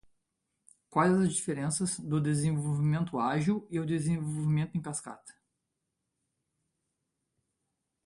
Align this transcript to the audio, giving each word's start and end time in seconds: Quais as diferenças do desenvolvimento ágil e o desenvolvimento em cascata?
Quais 0.89 1.09
as 1.13 1.27
diferenças 1.31 1.99
do 1.99 2.19
desenvolvimento 2.19 3.19
ágil 3.19 3.67
e 3.69 3.79
o 3.79 3.85
desenvolvimento 3.85 4.75
em 4.75 4.81
cascata? 4.81 5.31